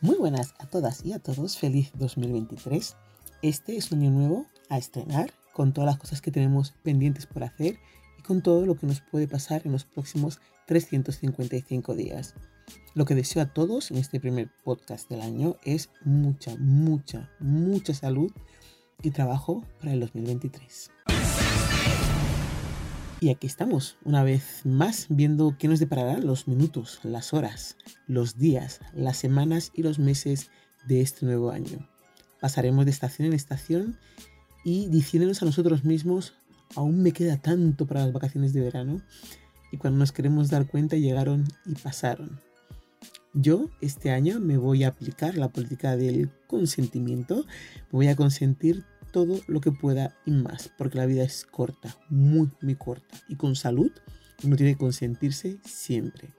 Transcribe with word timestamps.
Muy 0.00 0.14
buenas 0.14 0.54
a 0.60 0.66
todas 0.66 1.04
y 1.04 1.12
a 1.12 1.18
todos, 1.18 1.58
feliz 1.58 1.90
2023. 1.94 2.94
Este 3.42 3.76
es 3.76 3.90
un 3.90 3.98
año 3.98 4.10
nuevo 4.12 4.46
a 4.68 4.78
estrenar 4.78 5.32
con 5.52 5.72
todas 5.72 5.90
las 5.90 5.98
cosas 5.98 6.20
que 6.20 6.30
tenemos 6.30 6.72
pendientes 6.84 7.26
por 7.26 7.42
hacer 7.42 7.80
y 8.16 8.22
con 8.22 8.40
todo 8.40 8.64
lo 8.64 8.76
que 8.76 8.86
nos 8.86 9.00
puede 9.00 9.26
pasar 9.26 9.62
en 9.64 9.72
los 9.72 9.84
próximos 9.84 10.38
355 10.66 11.96
días. 11.96 12.34
Lo 12.94 13.06
que 13.06 13.16
deseo 13.16 13.42
a 13.42 13.52
todos 13.52 13.90
en 13.90 13.96
este 13.96 14.20
primer 14.20 14.48
podcast 14.62 15.10
del 15.10 15.20
año 15.20 15.56
es 15.64 15.90
mucha, 16.04 16.54
mucha, 16.60 17.28
mucha 17.40 17.92
salud 17.92 18.30
y 19.02 19.10
trabajo 19.10 19.64
para 19.80 19.94
el 19.94 19.98
2023. 19.98 20.92
Y 23.20 23.30
aquí 23.30 23.48
estamos, 23.48 23.96
una 24.04 24.22
vez 24.22 24.60
más, 24.64 25.06
viendo 25.08 25.56
qué 25.58 25.66
nos 25.66 25.80
depararán 25.80 26.24
los 26.24 26.46
minutos, 26.46 27.00
las 27.02 27.34
horas, 27.34 27.76
los 28.06 28.38
días, 28.38 28.80
las 28.94 29.16
semanas 29.16 29.72
y 29.74 29.82
los 29.82 29.98
meses 29.98 30.50
de 30.86 31.00
este 31.00 31.26
nuevo 31.26 31.50
año. 31.50 31.88
Pasaremos 32.40 32.84
de 32.84 32.92
estación 32.92 33.26
en 33.26 33.34
estación 33.34 33.98
y 34.64 34.86
diciéndonos 34.86 35.42
a 35.42 35.46
nosotros 35.46 35.82
mismos, 35.84 36.34
aún 36.76 37.02
me 37.02 37.10
queda 37.10 37.38
tanto 37.38 37.86
para 37.86 38.04
las 38.04 38.12
vacaciones 38.12 38.52
de 38.52 38.60
verano. 38.60 39.02
Y 39.72 39.78
cuando 39.78 39.98
nos 39.98 40.12
queremos 40.12 40.48
dar 40.48 40.68
cuenta, 40.68 40.96
llegaron 40.96 41.44
y 41.66 41.74
pasaron. 41.74 42.40
Yo 43.34 43.68
este 43.80 44.12
año 44.12 44.38
me 44.38 44.58
voy 44.58 44.84
a 44.84 44.88
aplicar 44.88 45.36
la 45.36 45.48
política 45.48 45.96
del 45.96 46.30
consentimiento. 46.46 47.46
Me 47.90 47.98
voy 47.98 48.08
a 48.08 48.16
consentir 48.16 48.84
todo 49.18 49.40
lo 49.48 49.60
que 49.60 49.72
pueda 49.72 50.14
y 50.26 50.30
más, 50.30 50.70
porque 50.78 50.96
la 50.96 51.06
vida 51.06 51.24
es 51.24 51.44
corta, 51.44 51.96
muy, 52.08 52.52
muy 52.62 52.76
corta. 52.76 53.18
Y 53.28 53.34
con 53.34 53.56
salud 53.56 53.90
uno 54.44 54.54
tiene 54.54 54.74
que 54.74 54.78
consentirse 54.78 55.58
siempre. 55.64 56.32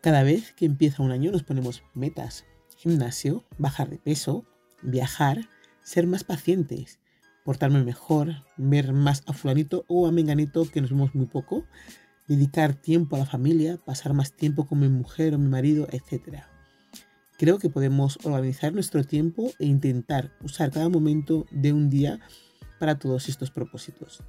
Cada 0.00 0.22
vez 0.22 0.54
que 0.54 0.64
empieza 0.64 1.02
un 1.02 1.10
año 1.10 1.30
nos 1.30 1.42
ponemos 1.42 1.82
metas. 1.92 2.46
Gimnasio, 2.78 3.44
bajar 3.58 3.90
de 3.90 3.98
peso, 3.98 4.46
viajar, 4.80 5.50
ser 5.82 6.06
más 6.06 6.24
pacientes, 6.24 7.00
portarme 7.44 7.84
mejor, 7.84 8.46
ver 8.56 8.94
más 8.94 9.22
a 9.26 9.34
fulanito 9.34 9.84
o 9.88 10.06
a 10.06 10.12
menganito 10.12 10.64
que 10.64 10.80
nos 10.80 10.88
vemos 10.88 11.14
muy 11.14 11.26
poco, 11.26 11.66
dedicar 12.28 12.74
tiempo 12.74 13.16
a 13.16 13.18
la 13.18 13.26
familia, 13.26 13.76
pasar 13.76 14.14
más 14.14 14.32
tiempo 14.32 14.66
con 14.66 14.80
mi 14.80 14.88
mujer 14.88 15.34
o 15.34 15.38
mi 15.38 15.48
marido, 15.48 15.86
etcétera. 15.90 16.55
Creo 17.38 17.58
que 17.58 17.68
podemos 17.68 18.18
organizar 18.24 18.72
nuestro 18.72 19.04
tiempo 19.04 19.52
e 19.58 19.66
intentar 19.66 20.32
usar 20.42 20.70
cada 20.70 20.88
momento 20.88 21.46
de 21.50 21.72
un 21.72 21.90
día 21.90 22.18
para 22.78 22.98
todos 22.98 23.28
estos 23.28 23.50
propósitos. 23.50 24.22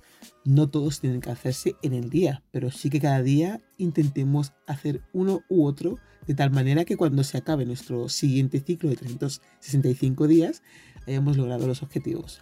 No 0.44 0.70
todos 0.70 1.00
tienen 1.00 1.22
que 1.22 1.32
hacerse 1.32 1.76
en 1.82 1.94
el 1.94 2.10
día, 2.10 2.44
pero 2.52 2.72
sí 2.72 2.90
que 2.90 3.00
cada 3.00 3.22
día 3.22 3.62
intentemos 3.78 4.54
hacer 4.68 5.02
uno 5.14 5.42
u 5.50 5.66
otro 5.66 5.98
de 6.26 6.36
tal 6.36 6.52
manera 6.52 6.84
que 6.84 6.98
cuando 6.98 7.24
se 7.24 7.38
acabe 7.38 7.66
nuestro 7.66 8.10
siguiente 8.10 8.60
ciclo 8.60 8.90
de 8.90 8.98
365 8.98 10.28
días 10.28 10.62
hayamos 11.06 11.38
logrado 11.38 11.68
los 11.68 11.84
objetivos. 11.84 12.42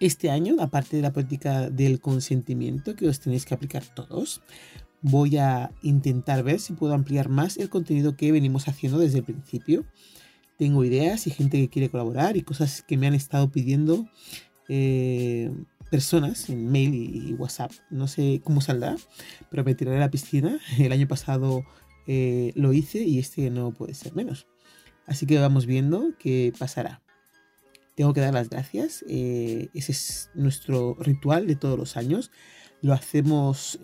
Este 0.00 0.30
año, 0.30 0.56
aparte 0.60 0.96
de 0.96 1.02
la 1.02 1.12
política 1.12 1.70
del 1.70 2.00
consentimiento 2.00 2.94
que 2.94 3.08
os 3.08 3.20
tenéis 3.20 3.44
que 3.44 3.54
aplicar 3.54 3.84
todos, 3.84 4.42
voy 5.02 5.36
a 5.36 5.70
intentar 5.82 6.42
ver 6.42 6.60
si 6.60 6.72
puedo 6.72 6.94
ampliar 6.94 7.28
más 7.28 7.56
el 7.56 7.68
contenido 7.68 8.16
que 8.16 8.32
venimos 8.32 8.68
haciendo 8.68 8.98
desde 8.98 9.18
el 9.18 9.24
principio. 9.24 9.84
Tengo 10.56 10.84
ideas 10.84 11.26
y 11.26 11.30
gente 11.30 11.58
que 11.58 11.68
quiere 11.68 11.88
colaborar 11.88 12.36
y 12.36 12.42
cosas 12.42 12.82
que 12.82 12.96
me 12.96 13.06
han 13.06 13.14
estado 13.14 13.50
pidiendo 13.50 14.08
eh, 14.68 15.52
personas 15.90 16.48
en 16.50 16.70
mail 16.70 16.94
y, 16.94 17.32
WhatsApp. 17.34 17.72
No 17.90 18.08
sé 18.08 18.40
cómo 18.42 18.60
saldrá, 18.60 18.96
pero 19.50 19.64
me 19.64 19.74
tiraré 19.74 19.98
a 19.98 20.00
la 20.00 20.10
piscina. 20.10 20.58
El 20.78 20.92
año 20.92 21.06
pasado 21.06 21.64
eh, 22.06 22.52
lo 22.56 22.72
hice 22.72 23.02
y 23.04 23.18
este 23.18 23.50
no 23.50 23.72
puede 23.72 23.94
ser 23.94 24.14
menos. 24.14 24.46
Así 25.06 25.26
que 25.26 25.38
vamos 25.38 25.66
viendo 25.66 26.12
qué 26.18 26.52
pasará. 26.58 27.00
Tengo 27.94 28.12
que 28.12 28.20
dar 28.20 28.34
las 28.34 28.50
gracias. 28.50 29.04
Eh, 29.08 29.68
ese 29.74 29.92
es 29.92 30.30
nuestro 30.34 30.96
ritual 31.00 31.46
de 31.46 31.56
todos 31.56 31.78
los 31.78 31.96
años. 31.96 32.30
Lo 32.82 32.92
hacemos 32.92 33.80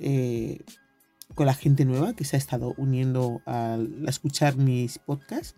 con 1.34 1.46
la 1.46 1.54
gente 1.54 1.84
nueva 1.84 2.14
que 2.14 2.24
se 2.24 2.36
ha 2.36 2.38
estado 2.38 2.74
uniendo 2.76 3.42
a, 3.46 3.78
escuchar 4.06 4.56
mis 4.56 4.98
podcasts. 4.98 5.54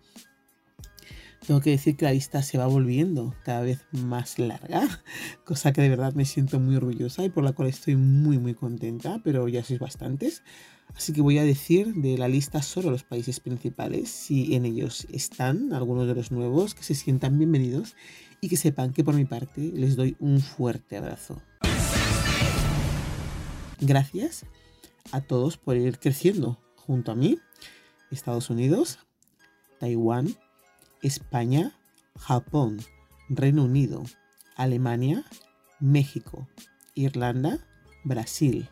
Tengo 1.45 1.61
que 1.61 1.69
decir 1.69 1.95
que 1.95 2.05
la 2.05 2.11
lista 2.11 2.41
se 2.41 2.57
va 2.57 2.65
volviendo 2.67 3.33
cada 3.45 3.61
vez 3.61 3.85
más 3.91 4.37
larga, 4.37 4.81
cosa 5.45 5.71
que 5.71 5.81
de 5.81 5.89
verdad 5.89 6.13
me 6.13 6.25
siento 6.25 6.59
muy 6.59 6.75
orgullosa 6.75 7.23
y 7.23 7.29
por 7.29 7.43
la 7.43 7.53
cual 7.53 7.69
estoy 7.69 7.95
muy 7.95 8.37
muy 8.37 8.53
contenta, 8.53 9.21
pero 9.23 9.47
ya 9.47 9.63
sois 9.63 9.79
bastantes. 9.79 10.43
Así 10.95 11.13
que 11.13 11.21
voy 11.21 11.37
a 11.37 11.43
decir 11.43 11.93
de 11.93 12.17
la 12.17 12.27
lista 12.27 12.61
solo 12.61 12.89
los 12.89 13.03
países 13.03 13.39
principales, 13.39 14.09
si 14.09 14.55
en 14.55 14.65
ellos 14.65 15.05
están 15.11 15.73
algunos 15.73 16.07
de 16.07 16.15
los 16.15 16.31
nuevos, 16.31 16.73
que 16.73 16.83
se 16.83 16.95
sientan 16.95 17.37
bienvenidos 17.37 17.95
y 18.41 18.49
que 18.49 18.57
sepan 18.57 18.93
que 18.93 19.03
por 19.03 19.13
mi 19.13 19.25
parte 19.25 19.61
les 19.61 19.95
doy 19.95 20.15
un 20.19 20.39
fuerte 20.39 20.97
abrazo. 20.97 21.41
Gracias 23.79 24.45
a 25.11 25.21
todos 25.21 25.57
por 25.57 25.77
ir 25.77 25.99
creciendo 25.99 26.59
junto 26.75 27.11
a 27.11 27.15
mí. 27.15 27.39
Estados 28.11 28.49
Unidos, 28.49 28.99
Taiwán, 29.79 30.35
España, 31.01 31.73
Japón, 32.17 32.79
Reino 33.29 33.65
Unido, 33.65 34.03
Alemania, 34.55 35.25
México, 35.79 36.47
Irlanda, 36.95 37.59
Brasil, 38.03 38.69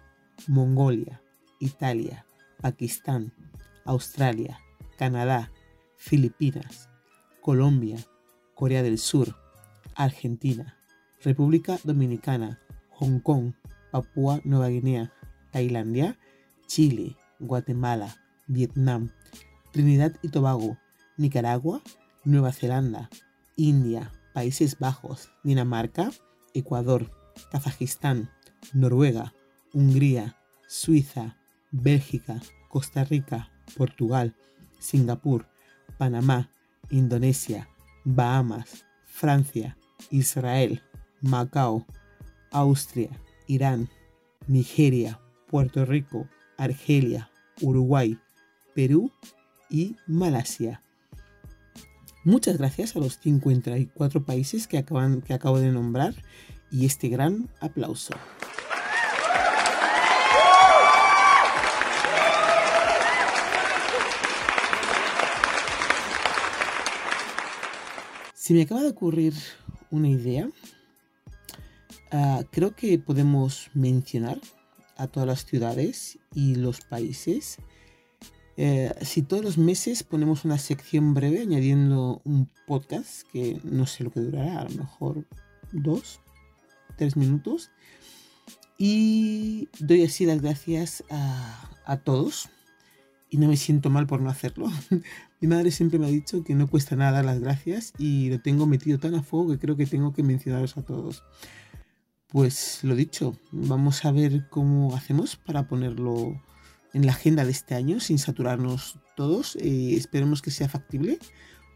Mongolia, 0.48 1.22
Italia, 1.60 2.26
Pakistán, 2.62 3.34
Australia, 3.84 4.60
Canadá, 4.98 5.52
Filipinas, 5.98 6.90
Colombia, 7.42 7.98
Corea 8.56 8.82
del 8.82 8.98
Sur, 8.98 9.36
Argentina, 9.96 10.78
República 11.22 11.78
Dominicana, 11.84 12.60
Hong 12.90 13.20
Kong, 13.20 13.54
Papúa 13.92 14.42
Nueva 14.44 14.70
Guinea, 14.70 15.14
Tailandia, 15.52 16.18
Chile, 16.68 17.18
Guatemala, 17.40 18.16
Vietnam, 18.48 19.12
Trinidad 19.72 20.14
y 20.22 20.30
Tobago, 20.30 20.78
Nicaragua, 21.18 21.82
Nueva 22.24 22.52
Zelanda, 22.52 23.10
India, 23.56 24.12
Países 24.34 24.80
Bajos, 24.80 25.30
Dinamarca, 25.44 26.12
Ecuador, 26.54 27.12
Kazajistán, 27.52 28.30
Noruega, 28.74 29.34
Hungría, 29.74 30.38
Suiza, 30.68 31.38
Bélgica, 31.72 32.42
Costa 32.70 33.04
Rica, 33.04 33.52
Portugal, 33.78 34.36
Singapur, 34.80 35.48
Panamá, 35.98 36.50
Indonesia, 36.90 37.70
Bahamas, 38.04 38.86
Francia, 39.06 39.78
Israel, 40.10 40.82
Macao, 41.22 41.86
Austria, 42.52 43.10
Irán, 43.48 43.90
Nigeria, 44.48 45.20
Puerto 45.48 45.86
Rico, 45.86 46.28
Argelia, 46.58 47.30
Uruguay, 47.62 48.18
Perú 48.74 49.12
y 49.70 49.96
Malasia. 50.08 50.82
Muchas 52.24 52.58
gracias 52.58 52.96
a 52.96 53.00
los 53.00 53.20
54 53.20 54.24
países 54.24 54.68
que, 54.68 54.78
acaban, 54.78 55.22
que 55.22 55.34
acabo 55.34 55.60
de 55.60 55.72
nombrar 55.72 56.16
y 56.72 56.86
este 56.86 57.08
gran 57.08 57.50
aplauso. 57.60 58.16
Se 68.34 68.54
me 68.54 68.62
acaba 68.62 68.82
de 68.82 68.90
ocurrir 68.90 69.34
una 69.90 70.08
idea. 70.08 70.50
Ah, 72.12 72.44
creo 72.52 72.76
que 72.76 73.00
podemos 73.00 73.70
mencionar 73.74 74.40
a 74.98 75.08
todas 75.08 75.28
las 75.28 75.46
ciudades 75.46 76.20
y 76.34 76.56
los 76.56 76.82
países. 76.82 77.58
Eh, 78.58 78.94
si 79.02 79.22
todos 79.22 79.44
los 79.44 79.58
meses 79.58 80.04
ponemos 80.04 80.46
una 80.46 80.58
sección 80.58 81.14
breve 81.14 81.42
añadiendo 81.42 82.22
un 82.24 82.50
podcast, 82.66 83.28
que 83.32 83.60
no 83.64 83.86
sé 83.86 84.04
lo 84.04 84.12
que 84.12 84.22
durará, 84.22 84.62
a 84.62 84.70
lo 84.70 84.76
mejor 84.76 85.28
dos, 85.72 86.22
tres 86.98 87.18
minutos, 87.18 87.72
y 88.78 89.70
doy 89.80 90.04
así 90.04 90.26
las 90.26 90.42
gracias 90.42 91.04
a, 91.10 91.70
a 91.86 91.98
todos 91.98 92.50
y 93.30 93.38
no 93.38 93.48
me 93.48 93.58
siento 93.58 93.90
mal 93.90 94.08
por 94.08 94.22
no 94.22 94.30
hacerlo. 94.30 94.72
Mi 95.42 95.48
madre 95.48 95.72
siempre 95.72 96.00
me 96.00 96.06
ha 96.06 96.10
dicho 96.10 96.44
que 96.44 96.56
no 96.56 96.68
cuesta 96.68 96.96
nada 96.96 97.24
las 97.24 97.40
gracias 97.40 97.94
y 97.98 98.30
lo 98.30 98.40
tengo 98.40 98.66
metido 98.66 98.98
tan 98.98 99.16
a 99.16 99.24
fuego 99.24 99.52
que 99.52 99.60
creo 99.60 99.76
que 99.76 99.86
tengo 99.86 100.14
que 100.14 100.24
mencionaros 100.24 100.78
a 100.78 100.84
todos. 100.84 101.24
Pues 102.28 102.80
lo 102.84 102.96
dicho, 102.96 103.38
vamos 103.52 104.04
a 104.04 104.12
ver 104.12 104.50
cómo 104.50 104.96
hacemos 104.96 105.36
para 105.36 105.68
ponerlo 105.68 106.42
en 106.94 107.06
la 107.06 107.12
agenda 107.12 107.46
de 107.46 107.52
este 107.52 107.76
año 107.76 108.00
sin 108.00 108.18
saturarnos 108.18 109.00
todos. 109.16 109.56
Eh, 109.58 109.96
esperemos 109.96 110.42
que 110.42 110.52
sea 110.52 110.68
factible. 110.68 111.20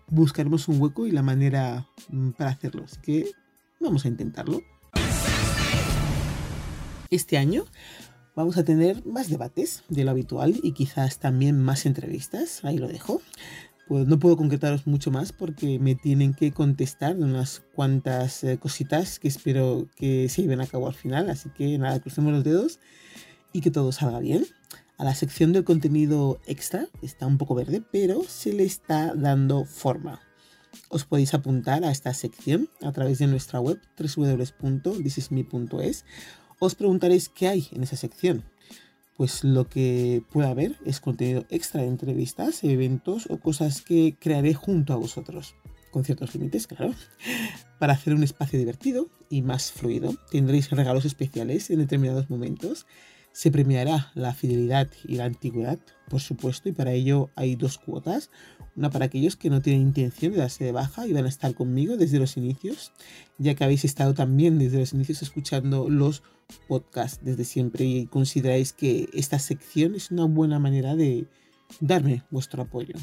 Buscaremos 0.07 0.67
un 0.67 0.81
hueco 0.81 1.05
y 1.05 1.11
la 1.11 1.21
manera 1.21 1.87
mm, 2.09 2.31
para 2.31 2.49
hacerlo. 2.49 2.85
Así 2.85 2.99
que 3.01 3.31
vamos 3.79 4.05
a 4.05 4.07
intentarlo. 4.07 4.61
Este 7.11 7.37
año 7.37 7.65
vamos 8.35 8.57
a 8.57 8.63
tener 8.63 9.05
más 9.05 9.29
debates 9.29 9.83
de 9.89 10.03
lo 10.03 10.11
habitual 10.11 10.59
y 10.63 10.71
quizás 10.71 11.19
también 11.19 11.61
más 11.61 11.85
entrevistas. 11.85 12.65
Ahí 12.65 12.77
lo 12.77 12.87
dejo 12.87 13.21
pues 13.89 14.07
no 14.07 14.19
puedo 14.19 14.37
concretaros 14.37 14.85
mucho 14.85 15.09
más 15.09 15.33
porque 15.33 15.79
me 15.79 15.95
tienen 15.95 16.35
que 16.35 16.51
contestar 16.51 17.17
unas 17.17 17.63
cuantas 17.73 18.43
eh, 18.43 18.59
cositas 18.59 19.17
que 19.17 19.27
espero 19.27 19.87
que 19.95 20.29
se 20.29 20.43
lleven 20.43 20.61
a 20.61 20.67
cabo 20.67 20.85
al 20.85 20.93
final. 20.93 21.27
Así 21.27 21.49
que 21.49 21.75
nada, 21.79 21.99
crucemos 21.99 22.31
los 22.31 22.43
dedos 22.43 22.79
y 23.51 23.61
que 23.61 23.71
todo 23.71 23.91
salga 23.91 24.19
bien. 24.19 24.45
A 24.99 25.05
la 25.05 25.15
sección 25.15 25.53
del 25.53 25.63
contenido 25.63 26.39
extra 26.45 26.85
está 27.01 27.25
un 27.25 27.39
poco 27.39 27.55
verde, 27.55 27.81
pero 27.91 28.21
se 28.27 28.53
le 28.53 28.63
está 28.63 29.15
dando 29.15 29.65
forma. 29.65 30.21
Os 30.89 31.05
podéis 31.05 31.33
apuntar 31.33 31.83
a 31.83 31.89
esta 31.89 32.13
sección 32.13 32.69
a 32.83 32.91
través 32.91 33.17
de 33.17 33.25
nuestra 33.25 33.59
web 33.59 33.81
www.thisisme.es. 33.97 36.05
Os 36.59 36.75
preguntaréis 36.75 37.29
qué 37.29 37.47
hay 37.47 37.67
en 37.71 37.81
esa 37.81 37.95
sección 37.95 38.43
pues 39.19 39.43
lo 39.43 39.67
que 39.67 40.23
pueda 40.31 40.47
haber 40.47 40.77
es 40.85 41.01
contenido 41.01 41.45
extra 41.49 41.81
de 41.81 41.89
entrevistas, 41.89 42.63
eventos 42.63 43.27
o 43.29 43.37
cosas 43.37 43.81
que 43.81 44.15
crearé 44.17 44.53
junto 44.53 44.93
a 44.93 44.95
vosotros, 44.95 45.55
con 45.91 46.05
ciertos 46.05 46.33
límites, 46.35 46.67
claro, 46.67 46.93
para 47.79 47.91
hacer 47.91 48.13
un 48.13 48.23
espacio 48.23 48.57
divertido 48.57 49.09
y 49.29 49.41
más 49.41 49.73
fluido. 49.73 50.15
Tendréis 50.31 50.69
regalos 50.69 51.03
especiales 51.03 51.69
en 51.69 51.79
determinados 51.79 52.29
momentos. 52.29 52.87
Se 53.33 53.51
premiará 53.51 54.09
la 54.15 54.33
fidelidad 54.33 54.87
y 55.03 55.15
la 55.15 55.25
antigüedad, 55.25 55.79
por 56.07 56.21
supuesto, 56.21 56.69
y 56.69 56.71
para 56.71 56.93
ello 56.93 57.29
hay 57.35 57.57
dos 57.57 57.77
cuotas. 57.77 58.31
Una 58.79 58.89
para 58.89 59.05
aquellos 59.05 59.35
que 59.35 59.49
no 59.49 59.61
tienen 59.61 59.81
intención 59.81 60.31
de 60.31 60.37
darse 60.37 60.63
de 60.63 60.71
baja 60.71 61.05
y 61.05 61.11
van 61.11 61.25
a 61.25 61.27
estar 61.27 61.53
conmigo 61.53 61.97
desde 61.97 62.17
los 62.17 62.37
inicios, 62.37 62.93
ya 63.37 63.53
que 63.53 63.65
habéis 63.65 63.83
estado 63.83 64.13
también 64.13 64.57
desde 64.57 64.79
los 64.79 64.93
inicios 64.93 65.21
escuchando 65.21 65.89
los 65.89 66.23
podcasts 66.69 67.19
desde 67.21 67.43
siempre 67.43 67.83
y 67.83 68.05
consideráis 68.05 68.71
que 68.71 69.09
esta 69.11 69.37
sección 69.37 69.95
es 69.95 70.11
una 70.11 70.23
buena 70.23 70.59
manera 70.59 70.95
de 70.95 71.27
darme 71.81 72.23
vuestro 72.31 72.63
apoyo. 72.63 72.95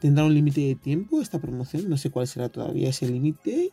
Tendrá 0.00 0.24
un 0.24 0.34
límite 0.34 0.62
de 0.62 0.74
tiempo 0.74 1.22
esta 1.22 1.40
promoción, 1.40 1.88
no 1.88 1.98
sé 1.98 2.10
cuál 2.10 2.26
será 2.26 2.48
todavía 2.48 2.88
ese 2.88 3.06
límite. 3.08 3.70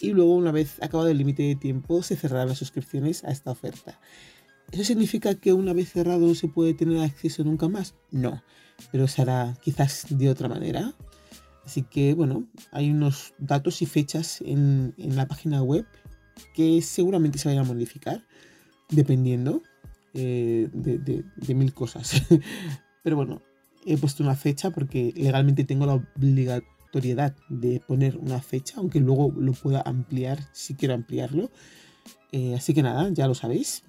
Y 0.00 0.12
luego, 0.12 0.34
una 0.34 0.52
vez 0.52 0.82
acabado 0.82 1.10
el 1.10 1.18
límite 1.18 1.42
de 1.42 1.54
tiempo, 1.54 2.02
se 2.02 2.16
cerrarán 2.16 2.48
las 2.48 2.56
suscripciones 2.56 3.24
a 3.24 3.30
esta 3.30 3.50
oferta. 3.50 4.00
¿Eso 4.72 4.84
significa 4.84 5.34
que 5.34 5.52
una 5.52 5.74
vez 5.74 5.92
cerrado 5.92 6.26
no 6.26 6.34
se 6.34 6.48
puede 6.48 6.72
tener 6.72 6.98
acceso 7.02 7.44
nunca 7.44 7.68
más? 7.68 7.94
No, 8.10 8.42
pero 8.90 9.06
se 9.06 9.20
hará 9.20 9.54
quizás 9.62 10.06
de 10.08 10.30
otra 10.30 10.48
manera. 10.48 10.94
Así 11.66 11.82
que 11.82 12.14
bueno, 12.14 12.48
hay 12.72 12.90
unos 12.90 13.34
datos 13.38 13.82
y 13.82 13.86
fechas 13.86 14.40
en, 14.40 14.94
la 14.96 15.28
página 15.28 15.62
web 15.62 15.86
que 16.54 16.80
seguramente 16.80 17.38
se 17.38 17.48
vayan 17.48 17.66
a 17.66 17.68
modificar 17.68 18.24
dependiendo 18.88 19.62
eh, 20.14 20.70
de, 20.72 21.54
mil 21.54 21.74
cosas. 21.74 22.22
pero 23.04 23.16
bueno, 23.16 23.42
he 23.84 23.98
puesto 23.98 24.22
una 24.22 24.36
fecha 24.36 24.70
porque 24.70 25.12
legalmente 25.14 25.64
tengo 25.64 25.84
la 25.84 26.02
obligatoriedad 26.16 27.36
de 27.50 27.80
poner 27.80 28.16
una 28.16 28.40
fecha, 28.40 28.76
aunque 28.78 29.00
luego 29.00 29.34
lo 29.36 29.52
pueda 29.52 29.82
ampliar 29.82 30.38
si 30.52 30.74
quiero 30.74 30.94
ampliarlo. 30.94 31.50
Eh, 32.32 32.54
así 32.54 32.72
que 32.72 32.82
nada, 32.82 33.10
ya 33.10 33.28
lo 33.28 33.34
sabéis. 33.34 33.84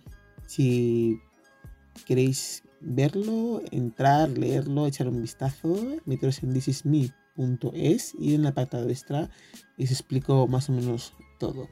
Si 0.47 1.19
queréis 2.05 2.63
verlo, 2.81 3.61
entrar, 3.71 4.29
leerlo, 4.29 4.87
echar 4.87 5.07
un 5.07 5.21
vistazo, 5.21 5.75
meteros 6.05 6.43
en 6.43 6.53
thisisme.es 6.53 8.15
y 8.19 8.35
en 8.35 8.41
el 8.41 8.47
apartado 8.47 8.89
extra 8.89 9.29
os 9.77 9.91
explico 9.91 10.47
más 10.47 10.69
o 10.69 10.73
menos 10.73 11.13
todo. 11.39 11.67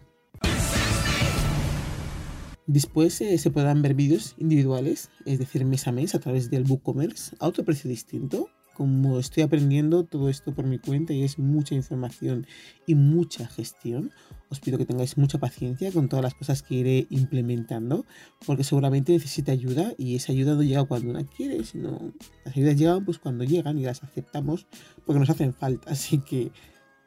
Después 2.67 3.19
eh, 3.21 3.37
se 3.37 3.51
podrán 3.51 3.81
ver 3.81 3.95
vídeos 3.95 4.35
individuales, 4.37 5.09
es 5.25 5.39
decir, 5.39 5.65
mes 5.65 5.87
a 5.87 5.91
mes 5.91 6.15
a 6.15 6.19
través 6.19 6.49
del 6.49 6.63
BookCommerce 6.63 7.35
a 7.39 7.47
otro 7.47 7.65
precio 7.65 7.89
distinto 7.89 8.49
como 8.81 9.19
estoy 9.19 9.43
aprendiendo 9.43 10.05
todo 10.05 10.27
esto 10.27 10.55
por 10.55 10.65
mi 10.65 10.79
cuenta 10.79 11.13
y 11.13 11.21
es 11.21 11.37
mucha 11.37 11.75
información 11.75 12.47
y 12.87 12.95
mucha 12.95 13.45
gestión, 13.45 14.09
os 14.49 14.59
pido 14.59 14.79
que 14.79 14.87
tengáis 14.87 15.19
mucha 15.19 15.37
paciencia 15.37 15.91
con 15.91 16.09
todas 16.09 16.23
las 16.23 16.33
cosas 16.33 16.63
que 16.63 16.73
iré 16.73 17.05
implementando, 17.11 18.07
porque 18.43 18.63
seguramente 18.63 19.13
necesita 19.13 19.51
ayuda 19.51 19.93
y 19.99 20.15
esa 20.15 20.31
ayuda 20.31 20.55
no 20.55 20.63
llega 20.63 20.83
cuando 20.85 21.11
una 21.11 21.23
quiere, 21.23 21.63
sino 21.63 22.11
las 22.43 22.57
ayudas 22.57 22.75
llegan 22.75 23.05
pues 23.05 23.19
cuando 23.19 23.43
llegan 23.43 23.77
y 23.77 23.83
las 23.83 24.01
aceptamos 24.01 24.65
porque 25.05 25.19
nos 25.19 25.29
hacen 25.29 25.53
falta, 25.53 25.91
así 25.91 26.17
que 26.17 26.51